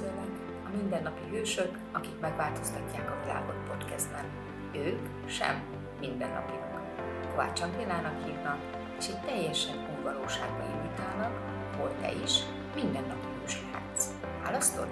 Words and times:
beszélek, 0.00 0.30
a 0.64 0.76
mindennapi 0.76 1.20
hősök, 1.30 1.78
akik 1.92 2.20
megváltoztatják 2.20 3.10
a 3.10 3.24
világot 3.24 3.56
podcastben. 3.68 4.24
Ők 4.72 5.28
sem 5.28 5.62
mindennapilak. 6.00 6.82
Kovács 7.30 7.60
Angélának 7.60 8.24
hívnak, 8.24 8.58
és 8.98 9.08
egy 9.08 9.20
teljesen 9.20 9.76
új 9.76 10.02
valóságba 10.02 10.62
invitálnak, 10.74 11.32
hol 11.76 11.94
te 12.00 12.12
is 12.12 12.40
mindennapi 12.74 13.26
hős 13.40 13.62
lehetsz. 13.72 14.10
Választod? 14.42 14.88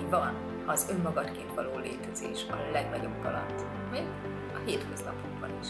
Mi 0.00 0.08
van, 0.10 0.34
ha 0.66 0.72
az 0.72 0.88
önmagadként 0.90 1.54
való 1.54 1.78
létezés 1.78 2.46
a 2.50 2.70
legnagyobb 2.72 3.22
kaland, 3.22 3.66
még 3.90 4.06
a 4.54 4.58
hétköznapokban 4.64 5.50
is. 5.60 5.68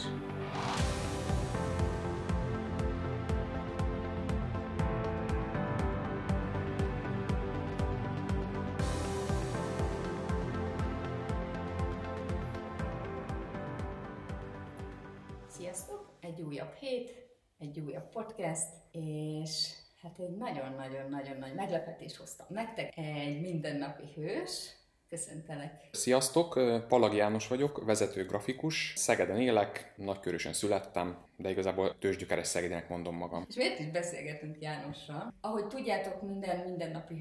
Újabb 18.05 18.27
podcast, 18.27 18.69
és 18.93 19.69
hát 20.03 20.19
egy 20.19 20.37
nagyon-nagyon-nagyon 20.37 21.39
nagy 21.39 21.55
meglepetés 21.55 22.17
hoztam 22.17 22.47
nektek. 22.51 22.97
Egy 22.97 23.41
mindennapi 23.41 24.13
hős, 24.15 24.77
köszöntelek. 25.09 25.89
Sziasztok, 25.93 26.61
Palag 26.89 27.15
János 27.15 27.49
vagyok, 27.49 27.85
vezető 27.85 28.27
grafikus. 28.27 28.93
Szegeden 28.97 29.41
élek, 29.41 29.93
nagykörösen 29.97 30.53
születtem, 30.53 31.19
de 31.37 31.51
igazából 31.51 31.99
tőzsgyökeres 31.99 32.47
Szegedének 32.47 32.89
mondom 32.89 33.17
magam. 33.17 33.45
És 33.49 33.55
miért 33.55 33.79
is 33.79 33.91
beszélgetünk 33.91 34.61
Jánossal? 34.61 35.35
Ahogy 35.41 35.67
tudjátok, 35.67 36.23
minden 36.23 36.59
mindennapi 36.59 37.15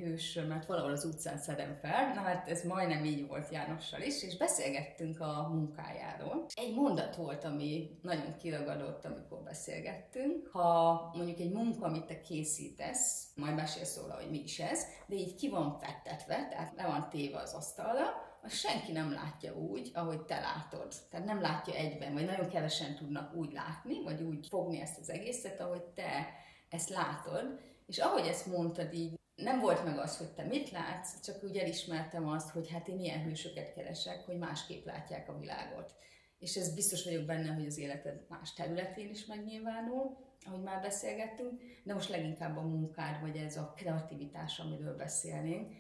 mert 0.48 0.66
valahol 0.66 0.92
az 0.92 1.06
utcán 1.06 1.38
szedem 1.38 1.76
fel, 1.82 2.14
na 2.14 2.22
hát 2.22 2.48
ez 2.48 2.64
majdnem 2.64 3.06
így 3.06 3.28
volt 3.28 3.52
Jánossal 3.52 4.02
is, 4.02 4.24
és 4.24 4.38
beszélgettünk 4.38 5.20
a 5.20 5.50
munkájáról. 5.52 6.46
Egy 6.54 6.76
mondat 6.76 7.16
volt, 7.16 7.44
ami 7.44 8.00
nagyon 8.02 8.36
kiragadott, 8.36 9.06
amikor 9.06 9.44
beszélgettünk. 9.44 10.48
Ha 10.48 11.12
mondjuk 11.16 11.40
egy 11.40 11.52
munka, 11.52 11.86
amit 11.86 12.06
te 12.06 12.22
készítesz, 12.22 13.28
majd 13.36 13.56
mesélsz 13.56 14.00
róla, 14.02 14.16
hogy 14.16 14.30
mi 14.30 14.42
is 14.44 14.60
ez, 14.60 14.86
de 15.08 15.16
így 15.16 15.36
ki 15.36 15.50
van 15.50 15.80
fektetve, 15.80 16.48
tehát 16.50 16.74
le 16.76 16.86
van 16.86 17.10
téve 17.10 17.40
az 17.40 17.54
asztalra, 17.54 18.32
azt 18.44 18.56
senki 18.56 18.92
nem 18.92 19.12
látja 19.12 19.58
úgy, 19.58 19.92
ahogy 19.94 20.22
te 20.22 20.40
látod. 20.40 20.94
Tehát 21.10 21.26
nem 21.26 21.42
látja 21.42 21.74
egyben, 21.74 22.14
vagy 22.14 22.26
nagyon 22.26 22.50
kevesen 22.50 22.96
tudnak 22.96 23.34
úgy 23.34 23.52
látni, 23.52 24.04
vagy 24.04 24.22
úgy 24.22 24.48
fogni 24.48 24.80
ezt 24.80 25.00
az 25.00 25.10
egészet, 25.10 25.60
ahogy 25.60 25.84
te 25.84 26.30
ezt 26.70 26.90
látod. 26.90 27.60
És 27.86 27.98
ahogy 27.98 28.28
ezt 28.28 28.46
mondtad 28.46 28.94
így, 28.94 29.20
nem 29.36 29.60
volt 29.60 29.84
meg 29.84 29.98
az, 29.98 30.18
hogy 30.18 30.34
te 30.34 30.44
mit 30.44 30.72
látsz, 30.72 31.22
csak 31.22 31.44
úgy 31.44 31.58
elismertem 31.58 32.28
azt, 32.28 32.50
hogy 32.50 32.70
hát 32.70 32.88
én 32.88 33.00
ilyen 33.00 33.24
hősöket 33.24 33.74
keresek, 33.74 34.26
hogy 34.26 34.38
másképp 34.38 34.86
látják 34.86 35.30
a 35.30 35.40
világot. 35.40 35.94
És 36.40 36.56
ez 36.56 36.74
biztos 36.74 37.04
vagyok 37.04 37.26
benne, 37.26 37.54
hogy 37.54 37.66
az 37.66 37.78
életed 37.78 38.26
más 38.28 38.54
területén 38.54 39.10
is 39.10 39.26
megnyilvánul, 39.26 40.18
ahogy 40.46 40.62
már 40.62 40.82
beszélgettünk, 40.82 41.62
de 41.84 41.94
most 41.94 42.10
leginkább 42.10 42.58
a 42.58 42.62
munkád, 42.62 43.22
vagy 43.22 43.38
ez 43.38 43.58
a 43.58 43.74
kreativitás, 43.76 44.60
amiről 44.60 44.96
beszélnénk, 44.96 45.72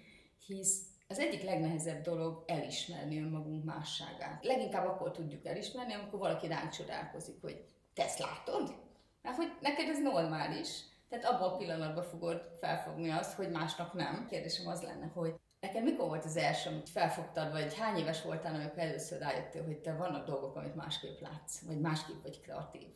hisz 0.45 0.92
az 1.13 1.19
egyik 1.19 1.43
legnehezebb 1.43 2.03
dolog 2.03 2.43
elismerni 2.47 3.21
önmagunk 3.21 3.63
másságát. 3.63 4.45
Leginkább 4.45 4.85
akkor 4.85 5.11
tudjuk 5.11 5.45
elismerni, 5.45 5.93
amikor 5.93 6.19
valaki 6.19 6.47
ránk 6.47 6.71
csodálkozik, 6.71 7.41
hogy 7.41 7.65
te 7.93 8.03
ezt 8.03 8.19
látod? 8.19 8.75
Mert 9.21 9.35
hogy 9.35 9.51
neked 9.61 9.89
ez 9.89 10.01
normális. 10.01 10.79
Tehát 11.09 11.25
abban 11.25 11.51
a 11.51 11.57
pillanatban 11.57 12.03
fogod 12.03 12.41
felfogni 12.59 13.09
azt, 13.09 13.33
hogy 13.33 13.49
másnak 13.49 13.93
nem. 13.93 14.27
Kérdésem 14.29 14.67
az 14.67 14.81
lenne, 14.81 15.11
hogy 15.13 15.35
Neked 15.59 15.83
mikor 15.83 16.07
volt 16.07 16.25
az 16.25 16.37
első, 16.37 16.69
amit 16.69 16.89
felfogtad, 16.89 17.51
vagy 17.51 17.75
hány 17.75 17.97
éves 17.97 18.21
voltál, 18.21 18.55
amikor 18.55 18.79
először 18.79 19.19
rájöttél, 19.19 19.63
hogy 19.65 19.77
te 19.77 19.93
vannak 19.93 20.25
dolgok, 20.25 20.55
amit 20.55 20.75
másképp 20.75 21.19
látsz, 21.19 21.65
vagy 21.65 21.79
másképp 21.79 22.21
vagy 22.21 22.41
kreatív? 22.41 22.87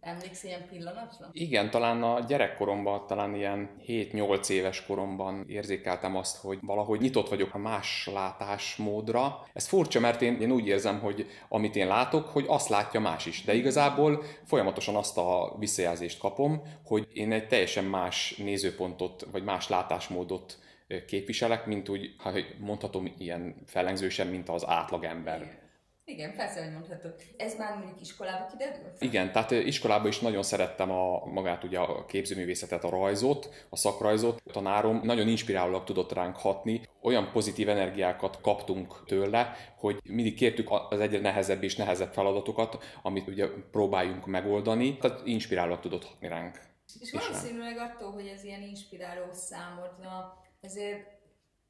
Emlékszel 0.00 0.50
ilyen 0.50 0.68
pillanatra? 0.68 1.28
Igen, 1.32 1.70
talán 1.70 2.02
a 2.02 2.20
gyerekkoromban, 2.20 3.06
talán 3.06 3.34
ilyen 3.34 3.70
7-8 3.86 4.48
éves 4.48 4.86
koromban 4.86 5.44
érzékeltem 5.48 6.16
azt, 6.16 6.36
hogy 6.36 6.58
valahogy 6.62 7.00
nyitott 7.00 7.28
vagyok 7.28 7.54
a 7.54 7.58
más 7.58 8.08
látásmódra. 8.12 9.46
Ez 9.52 9.66
furcsa, 9.66 10.00
mert 10.00 10.22
én, 10.22 10.40
én 10.40 10.50
úgy 10.50 10.66
érzem, 10.66 11.00
hogy 11.00 11.26
amit 11.48 11.76
én 11.76 11.86
látok, 11.86 12.26
hogy 12.26 12.44
azt 12.48 12.68
látja 12.68 13.00
más 13.00 13.26
is. 13.26 13.44
De 13.44 13.54
igazából 13.54 14.22
folyamatosan 14.44 14.96
azt 14.96 15.18
a 15.18 15.56
visszajelzést 15.58 16.18
kapom, 16.18 16.62
hogy 16.84 17.08
én 17.12 17.32
egy 17.32 17.48
teljesen 17.48 17.84
más 17.84 18.36
nézőpontot, 18.36 19.26
vagy 19.32 19.44
más 19.44 19.68
látásmódot 19.68 20.58
képviselek, 21.06 21.66
mint 21.66 21.88
úgy, 21.88 22.14
ha 22.18 22.32
mondhatom 22.58 23.14
ilyen 23.18 23.54
fellengzősen, 23.66 24.26
mint 24.26 24.48
az 24.48 24.66
átlagember. 24.66 25.36
Igen. 25.36 25.68
Igen, 26.10 26.34
persze, 26.34 26.62
hogy 26.62 26.72
mondhatod. 26.72 27.14
Ez 27.36 27.56
már 27.56 27.76
mondjuk 27.76 28.00
iskolába 28.00 28.46
kiderült? 28.46 28.96
Igen, 28.98 29.32
tehát 29.32 29.50
iskolában 29.50 30.06
is 30.06 30.18
nagyon 30.18 30.42
szerettem 30.42 30.90
a, 30.90 31.24
magát 31.26 31.64
ugye 31.64 31.78
a 31.78 32.06
képzőművészetet, 32.06 32.84
a 32.84 32.90
rajzot, 32.90 33.66
a 33.68 33.76
szakrajzot. 33.76 34.42
A 34.44 34.50
tanárom 34.50 35.00
nagyon 35.02 35.28
inspirálólag 35.28 35.84
tudott 35.84 36.12
ránk 36.12 36.36
hatni. 36.36 36.88
Olyan 37.02 37.30
pozitív 37.32 37.68
energiákat 37.68 38.40
kaptunk 38.40 39.04
tőle, 39.06 39.56
hogy 39.76 40.00
mindig 40.04 40.34
kértük 40.34 40.68
az 40.90 41.00
egyre 41.00 41.20
nehezebb 41.20 41.62
és 41.62 41.76
nehezebb 41.76 42.12
feladatokat, 42.12 42.84
amit 43.02 43.28
ugye 43.28 43.46
próbáljunk 43.70 44.26
megoldani. 44.26 44.96
Tehát 44.96 45.20
inspirálólag 45.24 45.80
tudott 45.80 46.04
hatni 46.04 46.28
ránk. 46.28 46.60
És 47.00 47.12
valószínűleg 47.12 47.76
attól, 47.76 48.12
hogy 48.12 48.26
ez 48.26 48.44
ilyen 48.44 48.62
inspiráló 48.62 49.32
számodra, 49.32 50.38
ezért 50.60 51.19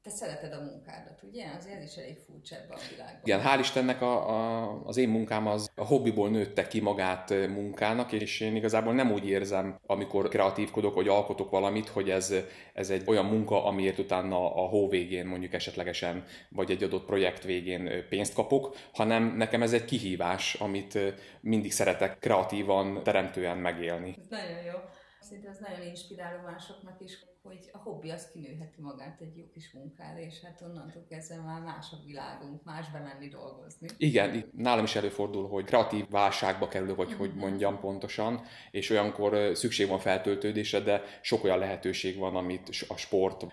te 0.03 0.09
szereted 0.09 0.53
a 0.53 0.61
munkádat, 0.61 1.23
ugye? 1.23 1.45
Azért 1.57 1.77
ez 1.77 1.83
is 1.83 1.95
elég 1.95 2.17
furcsa 2.17 2.55
ebben 2.55 2.77
a 2.77 2.89
világban. 2.89 3.21
Igen, 3.23 3.41
hál' 3.43 3.59
Istennek 3.59 4.01
a, 4.01 4.29
a, 4.29 4.81
az 4.85 4.97
én 4.97 5.09
munkám 5.09 5.47
az 5.47 5.71
a 5.75 5.85
hobbiból 5.85 6.29
nőtte 6.29 6.67
ki 6.67 6.79
magát 6.79 7.29
munkának, 7.29 8.11
és 8.11 8.39
én 8.39 8.55
igazából 8.55 8.93
nem 8.93 9.11
úgy 9.11 9.27
érzem, 9.27 9.79
amikor 9.85 10.27
kreatívkodok, 10.27 10.93
vagy 10.95 11.07
alkotok 11.07 11.49
valamit, 11.49 11.87
hogy 11.87 12.09
ez, 12.09 12.33
ez 12.73 12.89
egy 12.89 13.03
olyan 13.05 13.25
munka, 13.25 13.65
amiért 13.65 13.97
utána 13.97 14.55
a 14.55 14.67
hó 14.67 14.89
végén 14.89 15.25
mondjuk 15.25 15.53
esetlegesen, 15.53 16.23
vagy 16.49 16.71
egy 16.71 16.83
adott 16.83 17.05
projekt 17.05 17.43
végén 17.43 18.05
pénzt 18.09 18.33
kapok, 18.33 18.75
hanem 18.93 19.23
nekem 19.23 19.61
ez 19.61 19.73
egy 19.73 19.85
kihívás, 19.85 20.53
amit 20.53 20.97
mindig 21.41 21.71
szeretek 21.71 22.19
kreatívan, 22.19 23.03
teremtően 23.03 23.57
megélni. 23.57 24.15
Ez 24.19 24.27
nagyon 24.29 24.63
jó. 24.63 24.79
Szerintem 25.19 25.51
ez 25.51 25.59
nagyon 25.59 25.87
inspiráló 25.87 26.41
másoknak 26.45 27.01
is, 27.01 27.19
hogy 27.41 27.69
a 27.71 27.77
hobbi 27.77 28.09
az 28.09 28.31
kinőheti 28.31 28.81
magát 28.81 29.21
egy 29.21 29.37
jó 29.37 29.43
kis 29.53 29.71
munkára, 29.73 30.19
és 30.19 30.41
hát 30.41 30.61
onnantól 30.61 31.05
kezdve 31.09 31.35
már 31.35 31.61
más 31.61 31.91
a 31.91 31.97
világunk, 32.05 32.63
más 32.63 32.91
bemenni 32.91 33.27
dolgozni. 33.27 33.87
Igen, 33.97 34.49
nálam 34.55 34.83
is 34.83 34.95
előfordul, 34.95 35.47
hogy 35.47 35.65
kreatív 35.65 36.09
válságba 36.09 36.67
kerülök, 36.67 36.95
vagy 36.95 37.13
hogy 37.13 37.29
mhm. 37.29 37.39
mondjam 37.39 37.79
pontosan, 37.79 38.41
és 38.71 38.89
olyankor 38.89 39.55
szükség 39.57 39.87
van 39.87 39.99
feltöltődésre, 39.99 40.79
de 40.79 41.01
sok 41.21 41.43
olyan 41.43 41.59
lehetőség 41.59 42.17
van, 42.17 42.35
amit 42.35 42.69
a 42.87 42.97
sport, 42.97 43.47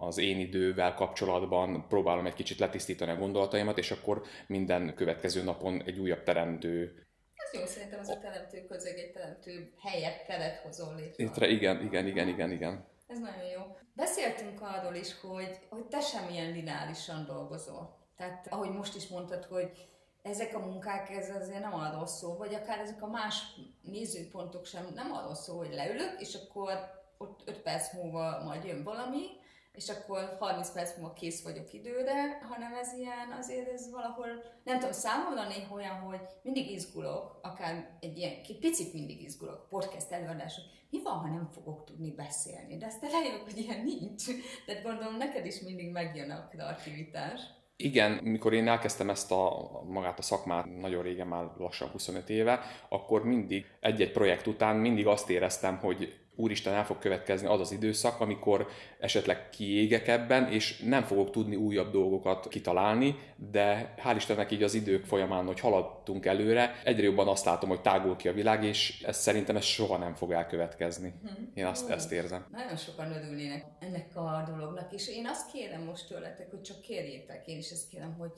az 0.00 0.18
én 0.18 0.38
idővel 0.38 0.94
kapcsolatban 0.94 1.88
próbálom 1.88 2.26
egy 2.26 2.34
kicsit 2.34 2.58
letisztítani 2.58 3.10
a 3.10 3.18
gondolataimat, 3.18 3.78
és 3.78 3.90
akkor 3.90 4.22
minden 4.46 4.94
következő 4.94 5.42
napon 5.42 5.82
egy 5.82 5.98
újabb 5.98 6.22
teremtő 6.22 6.98
ez 7.34 7.60
jó, 7.60 7.66
szerintem 7.66 8.00
az 8.00 8.08
a 8.08 8.18
teremtő 8.18 8.66
közeg, 8.68 8.98
egy 8.98 9.12
teremtő 9.12 9.72
helyet 9.80 10.24
keret 10.26 10.56
hozol 10.56 10.94
létre. 10.94 11.48
Igen, 11.48 11.84
igen, 11.84 12.06
igen, 12.06 12.28
igen, 12.28 12.50
igen. 12.50 12.92
Ez 13.14 13.20
nagyon 13.20 13.50
jó. 13.56 13.76
Beszéltünk 13.92 14.60
arról 14.60 14.94
is, 14.94 15.20
hogy, 15.20 15.58
hogy 15.70 15.86
te 15.86 16.00
sem 16.00 16.28
ilyen 16.28 16.52
lineárisan 16.52 17.24
dolgozol. 17.24 17.96
Tehát 18.16 18.46
ahogy 18.50 18.70
most 18.70 18.96
is 18.96 19.08
mondtad, 19.08 19.44
hogy 19.44 19.88
ezek 20.22 20.54
a 20.54 20.58
munkák, 20.58 21.10
ez 21.10 21.30
azért 21.30 21.60
nem 21.60 21.74
arról 21.74 22.06
szól, 22.06 22.36
vagy 22.36 22.54
akár 22.54 22.78
ezek 22.78 23.02
a 23.02 23.06
más 23.06 23.42
nézőpontok 23.82 24.64
sem 24.64 24.86
nem 24.94 25.12
arról 25.12 25.34
szól, 25.34 25.56
hogy 25.56 25.74
leülök, 25.74 26.20
és 26.20 26.34
akkor 26.34 26.70
ott 27.18 27.42
5 27.44 27.62
perc 27.62 27.92
múlva 27.92 28.42
majd 28.44 28.64
jön 28.64 28.82
valami, 28.82 29.26
és 29.74 29.88
akkor 29.88 30.36
30 30.38 30.72
perc 30.72 30.96
múlva 30.96 31.12
kész 31.12 31.42
vagyok 31.42 31.72
időre, 31.72 32.38
hanem 32.48 32.74
ez 32.74 32.92
ilyen, 32.92 33.38
azért 33.38 33.72
ez 33.72 33.90
valahol, 33.90 34.26
nem 34.64 34.78
tudom, 34.78 34.92
számomra 34.92 35.48
néha 35.48 35.74
olyan, 35.74 35.94
hogy 35.94 36.20
mindig 36.42 36.70
izgulok, 36.70 37.38
akár 37.42 37.96
egy 38.00 38.18
ilyen, 38.18 38.32
egy 38.48 38.58
picit 38.58 38.92
mindig 38.92 39.22
izgulok, 39.22 39.68
podcast 39.68 40.10
előadások, 40.10 40.64
mi 40.90 41.02
van, 41.02 41.18
ha 41.18 41.28
nem 41.28 41.48
fogok 41.52 41.84
tudni 41.84 42.10
beszélni, 42.10 42.76
de 42.76 42.86
aztán 42.86 43.10
rájövök, 43.10 43.44
hogy 43.44 43.58
ilyen 43.58 43.84
nincs. 43.84 44.24
Tehát 44.66 44.82
gondolom, 44.82 45.16
neked 45.16 45.46
is 45.46 45.60
mindig 45.60 45.90
megjön 45.90 46.30
a 46.30 46.48
kreativitás. 46.48 47.40
Igen, 47.76 48.12
mikor 48.12 48.52
én 48.52 48.68
elkezdtem 48.68 49.10
ezt 49.10 49.32
a 49.32 49.82
magát 49.86 50.18
a 50.18 50.22
szakmát 50.22 50.80
nagyon 50.80 51.02
régen, 51.02 51.26
már 51.26 51.44
lassan 51.58 51.88
25 51.88 52.28
éve, 52.28 52.60
akkor 52.88 53.24
mindig 53.24 53.66
egy-egy 53.80 54.12
projekt 54.12 54.46
után 54.46 54.76
mindig 54.76 55.06
azt 55.06 55.30
éreztem, 55.30 55.78
hogy 55.78 56.23
úristen 56.36 56.74
el 56.74 56.84
fog 56.84 56.98
következni 56.98 57.46
az 57.46 57.60
az 57.60 57.72
időszak, 57.72 58.20
amikor 58.20 58.66
esetleg 58.98 59.50
kiégek 59.50 60.08
ebben, 60.08 60.52
és 60.52 60.78
nem 60.78 61.02
fogok 61.02 61.30
tudni 61.30 61.56
újabb 61.56 61.92
dolgokat 61.92 62.48
kitalálni, 62.48 63.16
de 63.50 63.94
hál' 64.04 64.14
Istennek 64.16 64.50
így 64.50 64.62
az 64.62 64.74
idők 64.74 65.04
folyamán, 65.04 65.46
hogy 65.46 65.60
haladtunk 65.60 66.26
előre, 66.26 66.80
egyre 66.84 67.02
jobban 67.02 67.28
azt 67.28 67.44
látom, 67.44 67.68
hogy 67.68 67.80
tágul 67.80 68.16
ki 68.16 68.28
a 68.28 68.32
világ, 68.32 68.64
és 68.64 69.02
ez 69.02 69.16
szerintem 69.16 69.56
ez 69.56 69.64
soha 69.64 69.96
nem 69.96 70.14
fog 70.14 70.32
elkövetkezni. 70.32 71.14
Mhm. 71.22 71.32
Én 71.54 71.66
azt, 71.66 71.90
ezt 71.90 72.12
érzem. 72.12 72.46
Nagyon 72.52 72.76
sokan 72.76 73.12
örülnének 73.12 73.64
ennek 73.78 74.16
a 74.16 74.44
dolognak, 74.46 74.92
és 74.92 75.08
én 75.08 75.26
azt 75.26 75.52
kérem 75.52 75.82
most 75.82 76.08
tőletek, 76.08 76.50
hogy 76.50 76.62
csak 76.62 76.80
kérjétek, 76.80 77.46
én 77.46 77.58
is 77.58 77.70
ezt 77.70 77.88
kérem, 77.88 78.14
hogy 78.18 78.32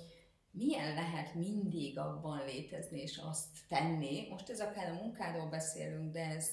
milyen 0.57 0.95
lehet 0.95 1.35
mindig 1.35 1.99
abban 1.99 2.45
létezni 2.45 3.01
és 3.01 3.17
azt 3.17 3.47
tenni. 3.69 4.29
Most 4.31 4.51
ez 4.51 4.61
akár 4.61 4.91
a 4.91 5.03
munkáról 5.03 5.47
beszélünk, 5.47 6.13
de 6.13 6.25
ez 6.25 6.49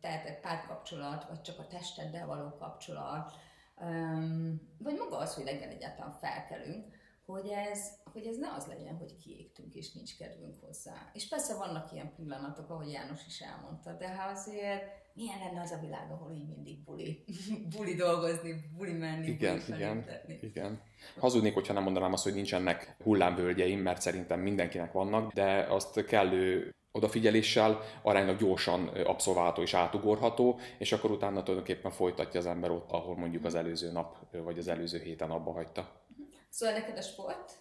tehát 0.00 0.26
egy 0.26 0.40
párkapcsolat, 0.40 1.28
vagy 1.28 1.40
csak 1.40 1.58
a 1.58 1.66
testeddel 1.66 2.26
való 2.26 2.56
kapcsolat, 2.58 3.32
vagy 4.78 4.96
maga 4.96 5.16
az, 5.16 5.34
hogy 5.34 5.44
reggel 5.44 5.68
egyáltalán 5.68 6.12
felkelünk, 6.12 6.97
hogy 7.32 7.48
ez, 7.70 7.80
hogy 8.12 8.26
ez 8.26 8.36
ne 8.36 8.52
az 8.56 8.66
legyen, 8.66 8.96
hogy 8.96 9.16
kiégtünk 9.16 9.74
és 9.74 9.92
nincs 9.92 10.16
kedvünk 10.16 10.60
hozzá. 10.60 11.10
És 11.12 11.28
persze 11.28 11.56
vannak 11.56 11.92
ilyen 11.92 12.12
pillanatok, 12.16 12.70
ahogy 12.70 12.90
János 12.90 13.26
is 13.26 13.40
elmondta, 13.40 13.92
de 13.92 14.16
ha 14.16 14.28
azért 14.28 14.82
milyen 15.14 15.38
lenne 15.38 15.60
az 15.60 15.70
a 15.70 15.78
világ, 15.80 16.10
ahol 16.10 16.32
így 16.32 16.48
mindig 16.48 16.84
buli, 16.84 17.24
buli 17.76 17.94
dolgozni, 17.94 18.54
buli 18.76 18.92
menni, 18.92 19.26
igen, 19.26 19.62
buli 19.66 19.78
igen, 19.78 20.04
igen. 20.40 20.82
Hazudnék, 21.18 21.54
hogyha 21.54 21.72
nem 21.72 21.82
mondanám 21.82 22.12
azt, 22.12 22.24
hogy 22.24 22.34
nincsenek 22.34 22.96
hullámvölgyeim, 23.02 23.80
mert 23.80 24.00
szerintem 24.00 24.40
mindenkinek 24.40 24.92
vannak, 24.92 25.32
de 25.32 25.66
azt 25.68 26.04
kellő 26.04 26.74
odafigyeléssel 26.92 27.80
aránylag 28.02 28.38
gyorsan 28.38 28.86
abszolválható 28.88 29.62
és 29.62 29.74
átugorható, 29.74 30.58
és 30.78 30.92
akkor 30.92 31.10
utána 31.10 31.42
tulajdonképpen 31.42 31.90
folytatja 31.90 32.40
az 32.40 32.46
ember 32.46 32.70
ott, 32.70 32.90
ahol 32.90 33.16
mondjuk 33.16 33.44
az 33.44 33.54
előző 33.54 33.92
nap 33.92 34.16
vagy 34.30 34.58
az 34.58 34.68
előző 34.68 34.98
héten 34.98 35.30
abba 35.30 35.52
hagyta. 35.52 36.06
Szóval 36.48 36.74
neked 36.74 36.96
a 36.96 37.02
sport? 37.02 37.52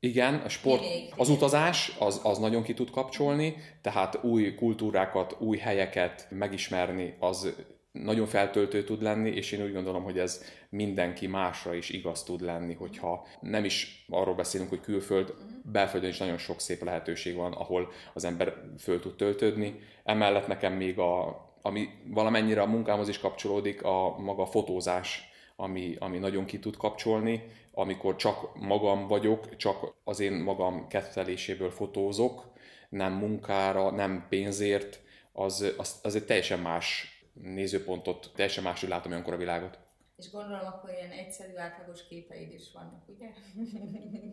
Igen, 0.00 0.34
a 0.34 0.48
sport, 0.48 0.84
az 1.16 1.28
utazás 1.28 1.96
az, 1.98 2.20
az 2.22 2.38
nagyon 2.38 2.62
ki 2.62 2.74
tud 2.74 2.90
kapcsolni, 2.90 3.56
tehát 3.82 4.24
új 4.24 4.54
kultúrákat, 4.54 5.36
új 5.38 5.56
helyeket 5.56 6.26
megismerni, 6.30 7.16
az 7.20 7.54
nagyon 7.92 8.26
feltöltő 8.26 8.84
tud 8.84 9.02
lenni, 9.02 9.30
és 9.30 9.52
én 9.52 9.64
úgy 9.64 9.72
gondolom, 9.72 10.02
hogy 10.02 10.18
ez 10.18 10.42
mindenki 10.68 11.26
másra 11.26 11.74
is 11.74 11.90
igaz 11.90 12.22
tud 12.22 12.40
lenni, 12.40 12.74
hogyha 12.74 13.26
nem 13.40 13.64
is 13.64 14.06
arról 14.08 14.34
beszélünk, 14.34 14.70
hogy 14.70 14.80
külföld, 14.80 15.34
belföldön 15.62 16.10
is 16.10 16.18
nagyon 16.18 16.38
sok 16.38 16.60
szép 16.60 16.82
lehetőség 16.82 17.34
van, 17.34 17.52
ahol 17.52 17.92
az 18.14 18.24
ember 18.24 18.54
föl 18.78 19.00
tud 19.00 19.16
töltődni. 19.16 19.80
Emellett 20.04 20.46
nekem 20.46 20.72
még 20.72 20.98
a, 20.98 21.44
ami 21.62 21.88
valamennyire 22.06 22.60
a 22.60 22.66
munkámhoz 22.66 23.08
is 23.08 23.18
kapcsolódik, 23.18 23.82
a 23.82 24.18
maga 24.18 24.46
fotózás, 24.46 25.32
ami, 25.56 25.96
ami 25.98 26.18
nagyon 26.18 26.44
ki 26.44 26.58
tud 26.58 26.76
kapcsolni, 26.76 27.42
amikor 27.72 28.16
csak 28.16 28.54
magam 28.54 29.06
vagyok, 29.06 29.56
csak 29.56 29.94
az 30.04 30.20
én 30.20 30.32
magam 30.32 30.86
ketteléséből 30.88 31.70
fotózok, 31.70 32.52
nem 32.88 33.12
munkára, 33.12 33.90
nem 33.90 34.26
pénzért, 34.28 35.02
az, 35.32 35.74
az, 35.76 36.00
az 36.02 36.14
egy 36.14 36.24
teljesen 36.24 36.58
más 36.58 37.08
nézőpontot, 37.32 38.30
teljesen 38.34 38.64
máshogy 38.64 38.88
látom 38.88 39.10
olyankor 39.10 39.32
a 39.32 39.36
világot. 39.36 39.78
És 40.16 40.30
gondolom, 40.30 40.66
akkor 40.66 40.90
ilyen 40.90 41.10
egyszerű, 41.10 41.56
átlagos 41.56 42.06
képeid 42.08 42.52
is 42.52 42.72
vannak, 42.72 43.02
ugye? 43.08 43.26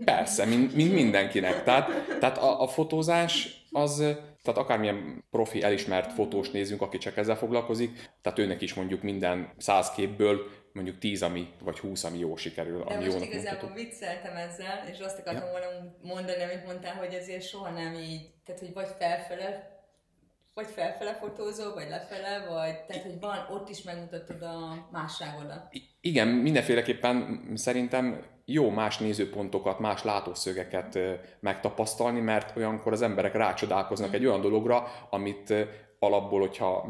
Persze, 0.06 0.46
mint, 0.46 0.76
mint 0.76 0.94
mindenkinek. 0.94 1.64
Tehát, 1.64 1.90
tehát 2.20 2.38
a, 2.38 2.62
a 2.62 2.68
fotózás 2.68 3.66
az, 3.72 3.98
tehát 4.42 4.60
akármilyen 4.60 5.24
profi, 5.30 5.62
elismert 5.64 6.12
fotós 6.14 6.50
nézünk, 6.50 6.82
aki 6.82 6.98
csak 6.98 7.18
ezzel 7.18 7.36
foglalkozik, 7.36 8.12
tehát 8.22 8.40
őnek 8.40 8.62
is 8.62 8.74
mondjuk 8.74 9.02
minden 9.02 9.54
száz 9.58 9.92
képből 9.92 10.50
mondjuk 10.74 10.98
10, 10.98 11.22
ami, 11.22 11.54
vagy 11.64 11.80
20, 11.80 12.04
ami 12.04 12.18
jó 12.18 12.36
sikerül. 12.36 12.84
De 12.84 12.94
ami 12.94 13.06
most 13.06 13.26
igazából 13.26 13.74
vicceltem 13.74 14.36
ezzel, 14.36 14.88
és 14.92 15.00
azt 15.00 15.20
akartam 15.20 15.46
ja. 15.46 15.52
volna 15.52 15.96
mondani, 16.02 16.44
amit 16.44 16.66
mondtál, 16.66 16.96
hogy 16.96 17.14
ezért 17.14 17.48
soha 17.48 17.70
nem 17.70 17.94
így, 17.94 18.30
tehát 18.46 18.62
hogy 18.62 18.74
vagy 18.74 18.90
felfele, 19.00 19.80
vagy 20.54 20.68
felfele 20.68 21.14
fotózol, 21.14 21.74
vagy 21.74 21.90
lefele, 21.90 22.46
vagy 22.50 22.86
tehát, 22.86 23.04
hogy 23.04 23.20
van, 23.20 23.48
ott 23.50 23.70
is 23.70 23.82
megmutatod 23.82 24.42
a 24.42 24.88
másságodat. 24.92 25.68
Igen, 26.02 26.28
mindenféleképpen 26.28 27.44
szerintem 27.56 28.26
jó 28.46 28.70
más 28.70 28.98
nézőpontokat, 28.98 29.80
más 29.80 30.04
látószögeket 30.04 31.00
megtapasztalni, 31.40 32.20
mert 32.20 32.58
olyankor 32.58 32.92
az 32.92 33.02
emberek 33.02 33.34
rácsodálkoznak 33.34 34.10
mm. 34.10 34.14
egy 34.14 34.26
olyan 34.26 34.42
dologra, 34.42 34.88
amit 35.10 35.54
alapból, 36.00 36.40
hogyha 36.40 36.88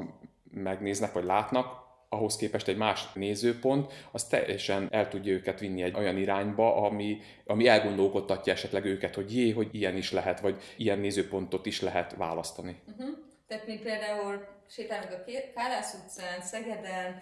megnéznek, 0.51 1.13
vagy 1.13 1.23
látnak, 1.23 1.81
ahhoz 2.13 2.35
képest 2.35 2.67
egy 2.67 2.77
más 2.77 3.13
nézőpont, 3.13 3.93
az 4.11 4.23
teljesen 4.23 4.87
el 4.91 5.07
tudja 5.07 5.33
őket 5.33 5.59
vinni 5.59 5.81
egy 5.81 5.95
olyan 5.95 6.17
irányba, 6.17 6.75
ami, 6.75 7.21
ami 7.45 7.67
elgondolkodtatja 7.67 8.53
esetleg 8.53 8.85
őket, 8.85 9.15
hogy 9.15 9.35
jé, 9.35 9.49
hogy 9.49 9.69
ilyen 9.71 9.97
is 9.97 10.11
lehet, 10.11 10.39
vagy 10.39 10.61
ilyen 10.77 10.99
nézőpontot 10.99 11.65
is 11.65 11.81
lehet 11.81 12.15
választani. 12.15 12.81
Uh-huh. 12.87 13.17
Tehát 13.47 13.67
mi 13.67 13.77
például 13.77 14.47
sétálunk 14.69 15.11
a 15.11 15.23
Kárász 15.55 16.01
utcán, 16.03 16.41
Szegeden, 16.41 17.21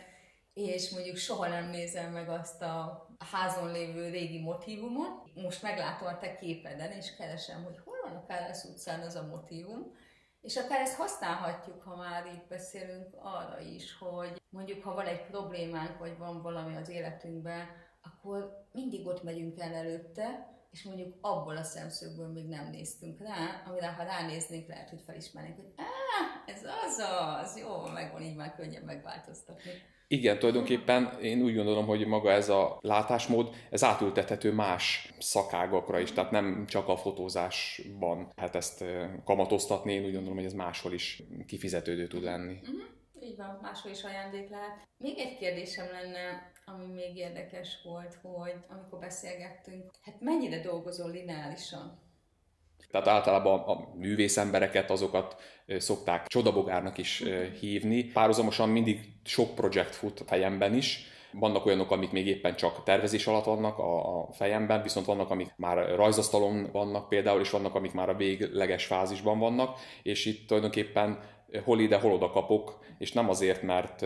és 0.54 0.90
mondjuk 0.90 1.16
soha 1.16 1.48
nem 1.48 1.70
nézem 1.70 2.12
meg 2.12 2.30
azt 2.30 2.62
a 2.62 3.08
házon 3.32 3.72
lévő 3.72 4.10
régi 4.10 4.40
motivumot. 4.40 5.24
Most 5.34 5.62
meglátom 5.62 6.08
a 6.08 6.18
te 6.18 6.38
képeden, 6.38 6.92
és 6.92 7.16
keresem, 7.16 7.64
hogy 7.64 7.80
hol 7.86 7.98
van 8.04 8.16
a 8.16 8.26
Kárász 8.28 8.64
utcán 8.64 9.00
az 9.00 9.16
a 9.16 9.28
motivum, 9.32 9.96
és 10.42 10.58
akár 10.58 10.80
ezt 10.80 10.96
használhatjuk, 10.96 11.82
ha 11.84 11.96
már 11.96 12.26
itt 12.26 12.48
beszélünk 12.48 13.16
arra 13.22 13.60
is, 13.60 13.98
hogy 13.98 14.42
mondjuk, 14.50 14.84
ha 14.84 14.94
van 14.94 15.06
egy 15.06 15.26
problémánk, 15.26 15.98
vagy 15.98 16.18
van 16.18 16.42
valami 16.42 16.76
az 16.76 16.90
életünkben, 16.90 17.68
akkor 18.02 18.68
mindig 18.72 19.08
ott 19.08 19.24
megyünk 19.24 19.60
el 19.60 19.74
előtte, 19.74 20.58
és 20.72 20.84
mondjuk 20.84 21.18
abból 21.22 21.58
a 21.58 21.64
szemszögből 21.64 22.28
még 22.28 22.48
nem 22.48 22.70
néztünk 22.70 23.20
rá, 23.20 23.64
amire 23.68 23.94
ha 23.94 24.04
ránéznénk, 24.04 24.68
lehet, 24.68 24.90
hogy 24.90 25.02
felismernénk, 25.02 25.56
hogy 25.56 25.74
Á, 25.78 26.52
ez 26.54 26.64
az 26.84 26.98
az, 26.98 27.58
jó, 27.58 27.86
megvan, 27.86 28.22
így 28.22 28.36
már 28.36 28.56
könnyen 28.56 28.84
megváltoztatni. 28.84 29.72
Igen, 30.12 30.40
tulajdonképpen 30.40 31.18
én 31.22 31.42
úgy 31.42 31.56
gondolom, 31.56 31.86
hogy 31.86 32.08
maga 32.08 32.32
ez 32.32 32.50
a 32.50 32.78
látásmód, 32.82 33.56
ez 33.70 33.84
átültethető 33.84 34.54
más 34.54 35.14
szakágakra 35.20 36.00
is, 36.00 36.12
tehát 36.12 36.32
nem 36.32 36.66
csak 36.68 36.88
a 36.88 36.98
fotózásban 36.98 38.32
hát 38.36 38.56
ezt 38.56 38.84
kamatoztatni, 39.24 39.94
én 39.94 40.06
úgy 40.06 40.14
gondolom, 40.14 40.36
hogy 40.36 40.46
ez 40.46 40.54
máshol 40.54 40.94
is 40.94 41.24
kifizetődő 41.46 42.08
tud 42.08 42.24
lenni. 42.24 42.60
Uh-huh. 42.62 42.82
Így 43.22 43.38
van, 43.38 43.60
máshol 43.62 43.92
is 43.92 44.04
ajándék 44.04 44.50
lehet. 44.50 44.88
Még 44.98 45.18
egy 45.18 45.38
kérdésem 45.38 45.88
lenne, 45.92 46.52
ami 46.66 46.86
még 46.86 47.18
érdekes 47.18 47.82
volt, 47.84 48.20
hogy 48.22 48.56
amikor 48.68 49.00
beszélgettünk, 49.00 49.92
hát 50.02 50.22
mennyire 50.22 50.62
dolgozol 50.62 51.12
lineálisan? 51.12 52.00
Tehát 52.92 53.08
általában 53.08 53.60
a 53.60 53.96
művészembereket, 53.98 54.92
azokat 54.92 55.36
szokták 55.78 56.28
csodabogárnak 56.28 56.98
is 56.98 57.24
hívni. 57.60 58.04
Párhuzamosan 58.04 58.70
mindig 58.70 59.00
sok 59.24 59.56
projekt 59.56 59.96
fut 59.96 60.20
a 60.20 60.26
fejemben 60.26 60.74
is, 60.74 61.08
vannak 61.32 61.66
olyanok, 61.66 61.92
amik 61.92 62.12
még 62.12 62.28
éppen 62.28 62.56
csak 62.56 62.84
tervezés 62.84 63.28
alatt 63.28 63.46
vannak 63.46 63.78
a, 63.78 64.28
fejemben, 64.32 64.82
viszont 64.82 65.06
vannak, 65.06 65.30
amik 65.30 65.54
már 65.56 65.96
rajzasztalon 65.96 66.70
vannak 66.72 67.10
például, 67.10 67.40
és 67.40 67.50
vannak, 67.50 67.76
amik 67.76 67.94
már 67.94 68.10
a 68.10 68.16
végleges 68.16 68.86
fázisban 68.86 69.40
vannak, 69.40 69.80
és 70.04 70.26
itt 70.26 70.48
tulajdonképpen 70.48 71.20
hol 71.64 71.80
ide, 71.80 72.00
hol 72.00 72.14
oda 72.14 72.30
kapok, 72.30 72.80
és 72.98 73.12
nem 73.12 73.30
azért, 73.30 73.62
mert 73.62 74.06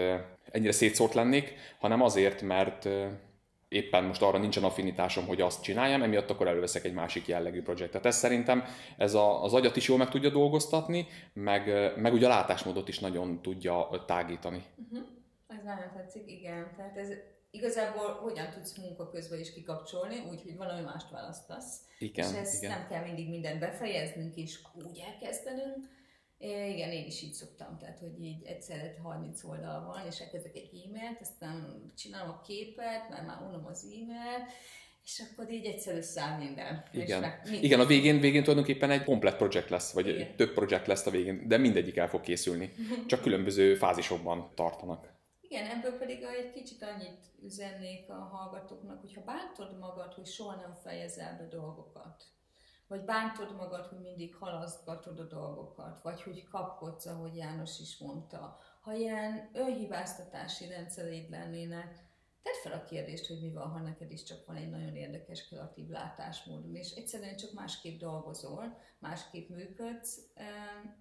ennyire 0.51 0.72
szétszórt 0.72 1.13
lennék, 1.13 1.56
hanem 1.80 2.01
azért, 2.01 2.42
mert 2.42 2.89
éppen 3.74 4.03
most 4.03 4.22
arra 4.22 4.38
nincsen 4.38 4.63
affinitásom, 4.63 5.25
hogy 5.27 5.42
azt 5.42 5.63
csináljam, 5.63 6.01
emiatt 6.01 6.30
akkor 6.30 6.48
előveszek 6.48 6.84
egy 6.84 6.94
másik 6.94 7.27
jellegű 7.27 7.62
projektet. 7.62 8.06
Ez 8.06 8.15
szerintem 8.15 8.63
ez 8.98 9.13
a, 9.13 9.44
az 9.44 9.53
agyat 9.53 9.75
is 9.75 9.88
jól 9.88 9.98
meg 9.98 10.10
tudja 10.10 10.30
dolgoztatni, 10.30 11.08
meg, 11.34 11.94
meg 11.98 12.13
ugye 12.13 12.25
a 12.25 12.30
látásmódot 12.30 12.88
is 12.88 13.00
nagyon 13.00 13.42
tudja 13.42 14.03
tágítani. 14.08 14.63
Uh-huh. 14.75 15.08
Ez 15.48 15.63
nagyon 15.63 15.92
tetszik, 15.94 16.32
igen. 16.32 16.74
Tehát 16.75 16.98
ez 16.98 17.10
igazából 17.51 18.20
hogyan 18.22 18.50
tudsz 18.50 18.77
munka 18.77 19.10
közben 19.10 19.39
is 19.39 19.53
kikapcsolni, 19.53 20.15
úgyhogy 20.30 20.58
valami 20.58 20.82
mást 20.82 21.10
választasz. 21.10 21.82
Igen, 22.00 22.30
és 22.30 22.38
ezt 22.39 22.63
igen. 22.63 22.77
nem 22.77 22.88
kell 22.88 23.03
mindig 23.03 23.30
mindent 23.30 23.60
befejeznünk 23.60 24.36
és 24.36 24.60
úgy 24.74 25.03
elkezdenünk, 25.13 25.88
É, 26.44 26.70
igen, 26.70 26.92
én 26.92 27.06
is 27.06 27.22
így 27.22 27.34
szoktam, 27.34 27.78
tehát 27.78 28.00
hogy 28.00 28.24
így 28.24 28.46
egyszerre 28.46 28.96
30 29.04 29.44
oldal 29.44 29.86
van, 29.86 30.06
és 30.08 30.20
elkezdek 30.20 30.56
egy 30.56 30.70
e-mailt, 30.86 31.22
aztán 31.22 31.92
csinálom 31.98 32.30
a 32.30 32.42
képet, 32.42 33.10
mert 33.10 33.26
már 33.26 33.42
unom 33.42 33.66
az 33.66 33.84
e-mail, 33.84 34.48
és 35.04 35.24
akkor 35.32 35.52
így 35.52 35.66
egyszer 35.66 35.96
összeáll 35.96 36.38
minden. 36.38 36.84
Igen, 36.94 37.20
meg, 37.20 37.42
Igen 37.62 37.80
a 37.80 37.86
végén, 37.86 38.20
végén 38.20 38.44
tulajdonképpen 38.44 38.92
egy 38.92 39.04
komplet 39.04 39.38
projekt 39.38 39.70
lesz, 39.70 39.94
vagy 39.94 40.08
Igen. 40.08 40.36
több 40.36 40.54
projekt 40.54 40.88
lesz 40.88 41.06
a 41.06 41.12
végén, 41.12 41.48
de 41.48 41.58
mindegyik 41.58 41.98
el 41.98 42.10
fog 42.10 42.22
készülni. 42.22 42.74
Csak 43.08 43.22
különböző 43.22 43.76
fázisokban 43.76 44.52
tartanak. 44.56 45.14
Igen, 45.42 45.66
ebből 45.66 45.98
pedig 45.98 46.24
egy 46.24 46.52
kicsit 46.52 46.84
annyit 46.84 47.20
üzennék 47.44 48.10
a 48.10 48.14
hallgatóknak, 48.14 49.02
hogyha 49.02 49.24
bántod 49.24 49.80
magad, 49.80 50.14
hogy 50.14 50.26
soha 50.26 50.56
nem 50.56 50.74
fejezel 50.84 51.38
be 51.38 51.58
dolgokat, 51.58 52.24
vagy 52.94 53.06
bántod 53.06 53.56
magad, 53.56 53.86
hogy 53.86 54.00
mindig 54.00 54.36
halasztgatod 54.36 55.20
a 55.20 55.24
dolgokat, 55.24 56.02
vagy 56.02 56.22
hogy 56.22 56.44
kapkodsz, 56.44 57.06
ahogy 57.06 57.36
János 57.36 57.80
is 57.80 57.98
mondta, 57.98 58.60
ha 58.82 58.94
ilyen 58.94 59.50
önhibáztatási 59.54 60.68
rendszereid 60.68 61.30
lennének, 61.30 62.06
tedd 62.42 62.54
fel 62.64 62.80
a 62.80 62.84
kérdést, 62.84 63.28
hogy 63.28 63.42
mi 63.42 63.52
van, 63.52 63.70
ha 63.70 63.80
neked 63.80 64.12
is 64.12 64.24
csak 64.24 64.46
van 64.46 64.56
egy 64.56 64.70
nagyon 64.70 64.96
érdekes 64.96 65.48
kreatív 65.48 65.88
látásmódod, 65.88 66.76
és 66.76 66.92
egyszerűen 66.92 67.36
csak 67.36 67.54
másképp 67.54 68.00
dolgozol, 68.00 68.78
másképp 69.00 69.50
működsz, 69.50 70.20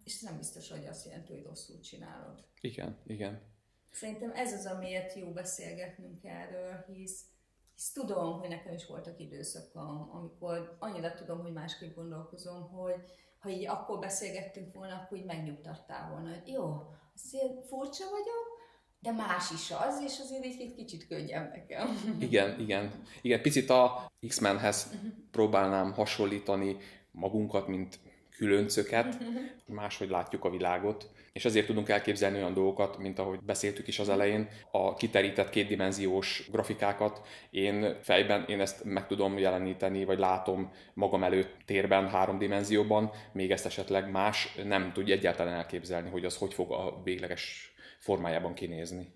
és 0.05 0.21
nem 0.21 0.37
biztos, 0.37 0.71
hogy 0.71 0.87
azt 0.87 1.07
jelenti, 1.07 1.33
hogy 1.33 1.45
rosszul 1.45 1.81
csinálod. 1.81 2.45
Igen, 2.61 2.99
igen. 3.07 3.43
Szerintem 3.91 4.31
ez 4.35 4.53
az, 4.53 4.67
amiért 4.67 5.15
jó 5.15 5.33
beszélgetnünk 5.33 6.25
erről, 6.25 6.85
hisz, 6.87 7.25
hisz 7.75 7.93
tudom, 7.93 8.39
hogy 8.39 8.49
nekem 8.49 8.73
is 8.73 8.87
voltak 8.87 9.21
időszakom, 9.21 10.11
amikor 10.13 10.77
annyira 10.79 11.15
tudom, 11.15 11.41
hogy 11.41 11.53
másképp 11.53 11.95
gondolkozom, 11.95 12.69
hogy 12.69 12.95
ha 13.39 13.49
így 13.49 13.67
akkor 13.67 13.99
beszélgettünk 13.99 14.75
volna, 14.75 14.95
akkor 14.95 15.19
így 15.19 15.25
megnyugtattál 15.25 16.11
volna, 16.11 16.29
hogy 16.29 16.49
jó, 16.49 16.93
azért 17.15 17.67
furcsa 17.67 18.05
vagyok, 18.11 18.61
de 19.01 19.13
más 19.13 19.51
is 19.51 19.71
az, 19.71 20.03
és 20.05 20.19
azért 20.21 20.45
egy 20.45 20.75
kicsit 20.77 21.07
könnyebb 21.07 21.51
nekem. 21.51 21.89
Igen, 22.21 22.61
igen. 22.61 23.03
Igen, 23.23 23.43
picit 23.43 23.71
a 23.71 24.13
X-Menhez 24.27 24.91
uh-huh. 24.95 25.11
próbálnám 25.31 25.93
hasonlítani 25.93 26.77
magunkat, 27.11 27.67
mint 27.67 27.99
különcöket, 28.43 29.19
máshogy 29.67 30.09
látjuk 30.09 30.45
a 30.45 30.51
világot, 30.51 31.11
és 31.33 31.45
ezért 31.45 31.67
tudunk 31.67 31.89
elképzelni 31.89 32.37
olyan 32.37 32.55
dolgokat, 32.55 32.99
mint 32.99 33.19
ahogy 33.19 33.41
beszéltük 33.41 33.89
is 33.89 33.99
az 33.99 34.09
elején, 34.09 34.49
a 34.71 34.95
kiterített 34.95 35.51
kétdimenziós 35.51 36.49
grafikákat. 36.51 37.27
Én 37.51 37.99
fejben 38.01 38.45
én 38.45 38.61
ezt 38.61 38.85
meg 38.85 39.07
tudom 39.07 39.39
jeleníteni, 39.39 40.05
vagy 40.05 40.19
látom 40.19 40.73
magam 40.95 41.23
előtt 41.23 41.57
térben, 41.65 42.09
három 42.09 42.39
dimenzióban, 42.39 43.11
még 43.33 43.51
ezt 43.51 43.67
esetleg 43.67 44.11
más 44.11 44.55
nem 44.65 44.93
tudja 44.93 45.15
egyáltalán 45.15 45.55
elképzelni, 45.55 46.11
hogy 46.11 46.25
az 46.25 46.37
hogy 46.37 46.55
fog 46.55 46.73
a 46.73 47.01
végleges 47.05 47.75
formájában 47.99 48.55
kinézni. 48.55 49.13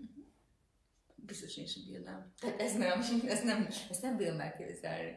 Biztos 1.14 1.56
én 1.56 1.66
sem 1.66 1.83
bírnám. 1.90 2.33
Tehát 2.40 2.61
ez 2.61 2.76
nem, 2.76 3.00
ez 3.26 3.42
nem, 3.45 3.66
ezt 3.90 4.02
nem 4.02 4.16
bírom 4.16 4.40
elképzelni. 4.40 5.16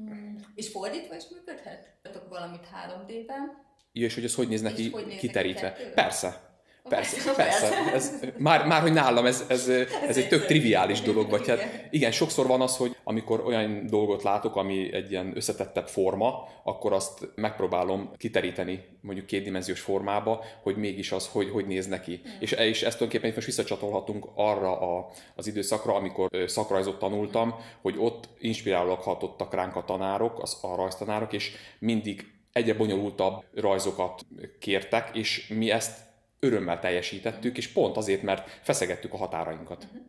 Mm. 0.00 0.36
És 0.54 0.68
fordítva 0.68 1.16
is 1.16 1.24
működhet? 1.30 1.98
Tehát 2.02 2.28
valamit 2.28 2.68
3D-ben. 2.86 3.66
Ja, 3.92 4.04
és 4.04 4.14
hogy 4.14 4.24
az 4.24 4.34
hogy 4.34 4.48
néz 4.48 4.60
neki 4.60 4.94
kiterítve. 5.18 5.70
Persze, 5.94 6.47
Persze, 6.88 7.32
persze. 7.36 7.92
Ez, 7.92 8.20
már, 8.36 8.66
már, 8.66 8.80
hogy 8.80 8.92
nálam 8.92 9.26
ez, 9.26 9.44
ez, 9.48 9.68
ez 10.08 10.16
egy 10.16 10.28
tök 10.28 10.46
triviális 10.46 11.00
dolog, 11.00 11.30
vagy 11.30 11.48
hát 11.48 11.88
igen, 11.90 12.10
sokszor 12.10 12.46
van 12.46 12.60
az, 12.60 12.76
hogy 12.76 12.96
amikor 13.04 13.40
olyan 13.40 13.86
dolgot 13.86 14.22
látok, 14.22 14.56
ami 14.56 14.92
egy 14.92 15.10
ilyen 15.10 15.32
összetettebb 15.34 15.88
forma, 15.88 16.48
akkor 16.62 16.92
azt 16.92 17.28
megpróbálom 17.34 18.10
kiteríteni 18.16 18.84
mondjuk 19.00 19.26
kétdimenziós 19.26 19.80
formába, 19.80 20.44
hogy 20.62 20.76
mégis 20.76 21.12
az, 21.12 21.28
hogy, 21.32 21.50
hogy 21.50 21.66
néz 21.66 21.86
neki. 21.86 22.20
Mm. 22.28 22.30
És, 22.40 22.52
és 22.52 22.82
ezt 22.82 22.96
tulajdonképpen 22.96 23.32
most 23.34 23.46
visszacsatolhatunk 23.46 24.26
arra 24.34 24.80
a, 24.80 25.10
az 25.34 25.46
időszakra, 25.46 25.94
amikor 25.94 26.28
szakrajzot 26.46 26.98
tanultam, 26.98 27.54
hogy 27.82 27.94
ott 27.98 28.28
inspirálóak 28.38 29.02
hatottak 29.02 29.54
ránk 29.54 29.76
a 29.76 29.84
tanárok, 29.84 30.42
az, 30.42 30.58
a 30.62 30.76
rajztanárok, 30.76 31.32
és 31.32 31.50
mindig 31.78 32.26
egyre 32.52 32.74
bonyolultabb 32.74 33.44
rajzokat 33.54 34.26
kértek, 34.58 35.10
és 35.16 35.48
mi 35.48 35.70
ezt 35.70 36.07
örömmel 36.40 36.78
teljesítettük, 36.78 37.56
és 37.56 37.68
pont 37.68 37.96
azért, 37.96 38.22
mert 38.22 38.48
feszegettük 38.62 39.12
a 39.12 39.16
határainkat. 39.16 39.84
Uh-huh. 39.84 40.06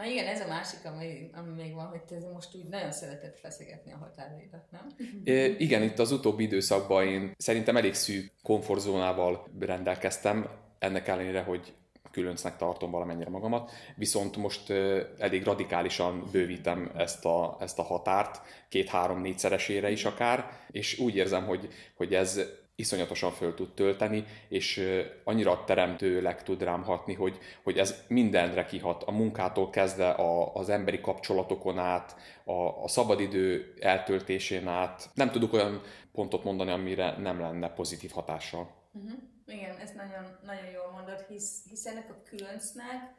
Na 0.00 0.06
igen, 0.06 0.26
ez 0.26 0.40
a 0.40 0.46
másik, 0.46 0.78
ami, 0.84 1.30
ami 1.32 1.62
még 1.62 1.74
van, 1.74 1.86
hogy 1.86 2.02
te 2.02 2.16
most 2.32 2.54
úgy 2.54 2.68
nagyon 2.68 2.92
szereted 2.92 3.36
feszegetni 3.36 3.92
a 3.92 3.96
határaidat, 3.96 4.64
nem? 4.70 4.86
É, 5.24 5.56
igen, 5.58 5.82
itt 5.82 5.98
az 5.98 6.12
utóbbi 6.12 6.42
időszakban 6.42 7.06
én 7.06 7.34
szerintem 7.36 7.76
elég 7.76 7.94
szűk 7.94 8.32
komfortzónával 8.42 9.46
rendelkeztem, 9.58 10.50
ennek 10.78 11.08
ellenére, 11.08 11.42
hogy 11.42 11.72
különcnek 12.10 12.56
tartom 12.56 12.90
valamennyire 12.90 13.30
magamat, 13.30 13.70
viszont 13.96 14.36
most 14.36 14.70
elég 15.18 15.44
radikálisan 15.44 16.28
bővítem 16.32 16.92
ezt 16.96 17.24
a, 17.24 17.56
ezt 17.60 17.78
a 17.78 17.82
határt, 17.82 18.40
két-három-négyszeresére 18.68 19.90
is 19.90 20.04
akár, 20.04 20.50
és 20.70 20.98
úgy 20.98 21.16
érzem, 21.16 21.46
hogy, 21.46 21.68
hogy 21.94 22.14
ez 22.14 22.40
iszonyatosan 22.80 23.30
föl 23.30 23.54
tud 23.54 23.74
tölteni, 23.74 24.24
és 24.48 24.82
annyira 25.24 25.64
teremtőleg 25.64 26.42
tud 26.42 26.62
rám 26.62 26.82
hatni, 26.82 27.14
hogy, 27.14 27.38
hogy 27.62 27.78
ez 27.78 28.04
mindenre 28.08 28.64
kihat, 28.64 29.02
a 29.02 29.10
munkától 29.10 29.70
kezdve 29.70 30.10
a, 30.10 30.54
az 30.54 30.68
emberi 30.68 31.00
kapcsolatokon 31.00 31.78
át, 31.78 32.16
a, 32.44 32.82
a 32.82 32.88
szabadidő 32.88 33.74
eltöltésén 33.80 34.68
át. 34.68 35.10
Nem 35.14 35.30
tudok 35.30 35.52
olyan 35.52 35.82
pontot 36.12 36.44
mondani, 36.44 36.70
amire 36.70 37.16
nem 37.18 37.40
lenne 37.40 37.68
pozitív 37.68 38.10
hatással. 38.10 38.70
Uh-huh. 38.92 39.18
Igen, 39.46 39.76
ez 39.76 39.90
nagyon, 39.90 40.38
nagyon 40.44 40.70
jól 40.70 40.90
mondod, 40.92 41.24
hisz, 41.28 41.64
hisz 41.68 41.86
ennek 41.86 42.10
a 42.10 42.22
különcnek 42.28 43.18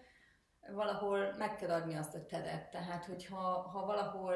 valahol 0.70 1.36
meg 1.38 1.56
kell 1.56 1.70
adni 1.70 1.96
azt 1.96 2.16
a 2.16 2.26
teret. 2.26 2.72
Tehát, 2.72 3.06
hogyha 3.06 3.38
ha 3.74 3.86
valahol 3.86 4.36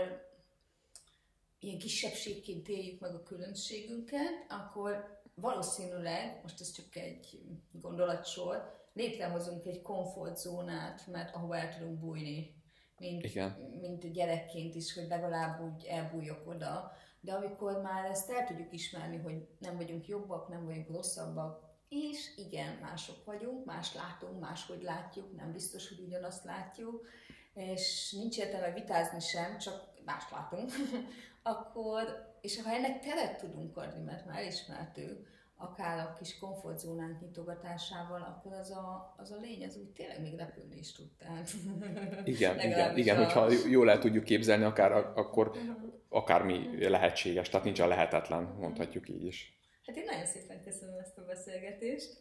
ilyen 1.66 1.80
kisebbségként 1.80 2.68
éljük 2.68 3.00
meg 3.00 3.14
a 3.14 3.24
különbségünket, 3.24 4.46
akkor 4.50 5.22
valószínűleg, 5.36 6.40
most 6.42 6.62
ez 6.62 6.72
csak 6.72 6.96
egy 6.96 7.42
gondolatsor, 7.72 8.74
létrehozunk 8.94 9.66
egy 9.66 9.82
komfortzónát, 9.82 11.08
mert 11.08 11.36
ahova 11.36 11.58
el 11.58 11.78
tudunk 11.78 12.00
bújni, 12.00 12.56
mint, 12.98 13.24
Igen. 13.24 13.52
mint 13.82 14.12
gyerekként 14.12 14.76
is, 14.76 14.94
hogy 14.94 15.08
legalább 15.08 15.62
úgy 15.62 15.86
elbújok 15.86 16.48
oda. 16.48 16.92
De 17.20 17.34
amikor 17.34 17.82
már 17.82 18.06
ezt 18.10 18.30
el 18.30 18.46
tudjuk 18.46 18.74
ismerni, 18.74 19.18
hogy 19.18 19.48
nem 19.60 19.76
vagyunk 19.78 20.08
jobbak, 20.08 20.48
nem 20.48 20.66
vagyunk 20.66 20.90
rosszabbak, 20.90 21.64
és 21.90 22.32
igen, 22.36 22.78
mások 22.82 23.26
vagyunk, 23.26 23.66
más 23.66 23.94
látunk, 23.94 24.40
máshogy 24.40 24.82
látjuk, 24.82 25.36
nem 25.36 25.52
biztos, 25.52 25.88
hogy 25.88 26.00
ugyanazt 26.00 26.44
látjuk, 26.44 27.08
és 27.54 28.12
nincs 28.12 28.38
értelme 28.38 28.74
vitázni 28.74 29.20
sem, 29.20 29.58
csak 29.58 29.95
más 30.06 30.24
látunk, 30.32 30.72
akkor, 31.54 32.34
és 32.42 32.62
ha 32.62 32.72
ennek 32.72 33.00
teret 33.00 33.40
tudunk 33.40 33.78
adni, 33.78 34.04
mert 34.04 34.26
már 34.26 34.40
elismertük, 34.40 35.34
akár 35.58 36.00
a 36.00 36.16
kis 36.20 36.38
komfortzónánk 36.38 37.22
nyitogatásával, 37.22 38.22
akkor 38.22 38.54
az 38.54 38.72
a, 38.72 39.16
az 39.18 39.32
a 39.32 39.38
lény, 39.42 39.66
az 39.66 39.78
úgy 39.78 39.90
tényleg 39.90 40.22
még 40.22 40.38
repülni 40.38 40.78
is 40.78 40.92
tud. 40.92 41.08
Tehát 41.18 41.50
igen, 42.24 42.60
igen, 42.60 42.98
igen 42.98 43.18
a... 43.18 43.24
hogyha 43.24 43.68
jól 43.70 43.90
el 43.90 44.00
tudjuk 44.00 44.24
képzelni, 44.24 44.64
akár, 44.64 44.92
akkor 44.92 45.48
uh-huh. 45.48 45.76
akármi 46.10 46.88
lehetséges, 46.88 47.50
tehát 47.50 47.66
nincs 47.66 47.80
a 47.80 47.88
lehetetlen, 47.88 48.44
mondhatjuk 48.44 49.10
így 49.10 49.26
is. 49.26 49.60
Hát 49.86 49.96
én 49.96 50.04
nagyon 50.06 50.26
szépen 50.26 50.64
köszönöm 50.64 51.00
ezt 51.00 51.18
a 51.18 51.26
beszélgetést. 51.26 52.18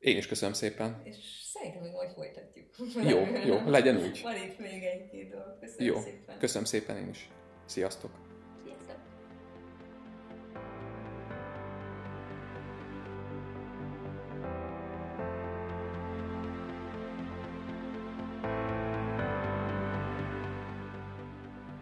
Én 0.00 0.16
is 0.16 0.26
köszönöm 0.26 0.54
szépen. 0.54 1.00
És 1.04 1.16
szerintem 1.52 1.82
még 1.82 1.92
majd 1.92 2.10
folytatjuk. 2.10 2.66
Jó, 3.08 3.26
jó, 3.46 3.70
legyen 3.70 3.96
úgy. 3.96 4.20
Van 4.22 4.36
itt 4.36 4.58
még 4.58 4.82
egy-két 4.82 5.30
dolog. 5.30 5.58
Köszönöm 5.60 5.86
jó, 5.86 6.00
szépen. 6.00 6.38
köszönöm 6.38 6.64
szépen 6.64 6.96
én 6.96 7.08
is. 7.08 7.28
Sziasztok! 7.64 8.10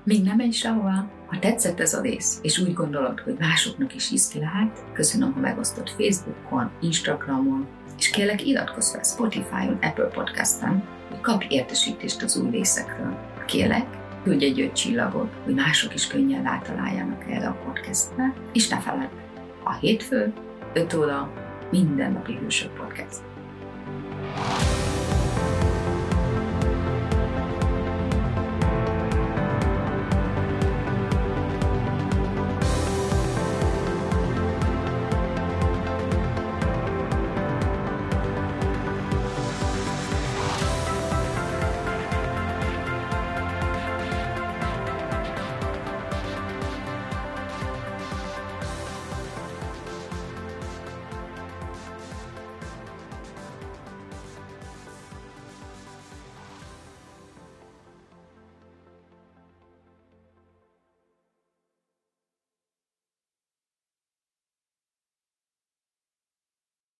Még 0.04 0.22
nem 0.22 0.36
menj 0.36 0.50
sehova. 0.50 1.17
Ha 1.28 1.38
tetszett 1.38 1.80
ez 1.80 1.94
a 1.94 2.00
rész, 2.00 2.38
és 2.42 2.58
úgy 2.58 2.74
gondolod, 2.74 3.20
hogy 3.20 3.36
másoknak 3.38 3.94
is 3.94 4.10
ízki 4.10 4.38
lehet, 4.38 4.84
köszönöm, 4.92 5.32
ha 5.32 5.40
megosztod 5.40 5.88
Facebookon, 5.88 6.70
Instagramon, 6.80 7.66
és 7.98 8.10
kérlek 8.10 8.46
iratkozz 8.46 8.90
fel 8.90 9.02
Spotify-on, 9.02 9.78
Apple 9.80 10.04
Podcast-en, 10.04 10.84
hogy 11.08 11.20
kapj 11.20 11.46
értesítést 11.48 12.22
az 12.22 12.36
új 12.36 12.50
részekről. 12.50 13.18
Kérlek, 13.46 13.86
küldj 14.22 14.44
egy 14.44 14.60
öt 14.60 14.72
csillagot, 14.72 15.32
hogy 15.44 15.54
mások 15.54 15.94
is 15.94 16.06
könnyen 16.06 16.42
rátaláljanak 16.42 17.24
erre 17.30 17.48
a 17.48 17.58
podcastre, 17.64 18.34
és 18.52 18.68
ne 18.68 18.80
feledd, 18.80 19.10
a 19.64 19.74
hétfő, 19.74 20.32
5 20.74 20.94
óra, 20.94 21.32
mindennapi 21.70 22.38
hősök 22.42 22.74
podcast. 22.74 23.20